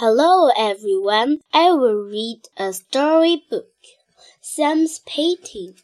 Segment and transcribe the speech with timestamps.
[0.00, 1.40] Hello everyone.
[1.52, 3.72] I will read a storybook.
[4.40, 5.74] Sam's painting.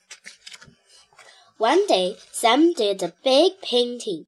[1.58, 4.26] One day, Sam did a big painting.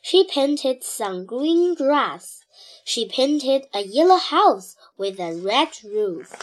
[0.00, 2.46] She painted some green grass.
[2.84, 6.34] She painted a yellow house with a red roof.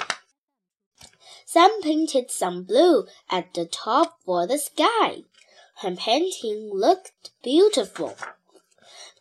[1.43, 5.23] Sam painted some blue at the top for the sky.
[5.77, 8.15] Her painting looked beautiful.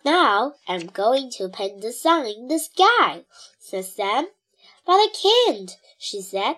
[0.04, 3.24] Now I'm going to paint the sun in the sky,
[3.58, 4.28] said Sam.
[4.84, 6.56] But I can't, she said.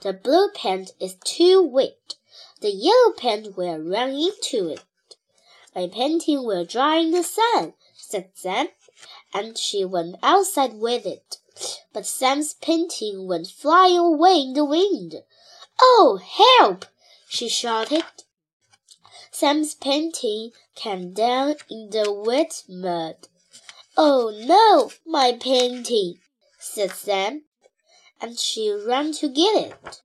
[0.00, 2.16] The blue paint is too wet.
[2.60, 4.84] The yellow paint will run into it.
[5.74, 8.68] My painting will dry in the sun, said Sam,
[9.32, 11.38] and she went outside with it.
[11.92, 15.22] But Sam's painting went flying away in the wind.
[15.80, 16.86] Oh, help!
[17.28, 18.04] she shouted.
[19.40, 23.26] Sam's painting came down in the wet mud.
[23.96, 26.18] Oh no, my painting,
[26.58, 27.44] said Sam,
[28.20, 30.02] and she ran to get it.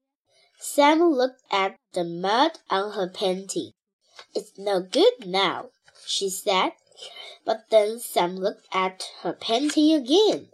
[0.57, 3.73] Sam looked at the mud on her painting.
[4.33, 5.71] It's no good now,
[6.05, 6.71] she said.
[7.43, 10.47] But then Sam looked at her painting again.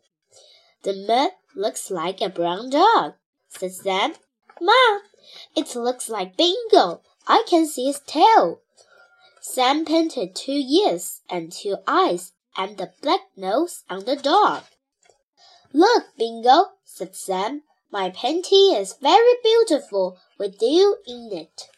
[0.82, 3.14] The mud looks like a brown dog,
[3.48, 4.16] said Sam.
[4.60, 5.02] Mom,
[5.56, 7.02] it looks like Bingo.
[7.28, 8.60] I can see his tail.
[9.44, 14.64] Sam painted two ears and two eyes and the black nose on the dog.
[15.74, 21.70] Look, Bingo, said Sam, my painting is very beautiful with you in it.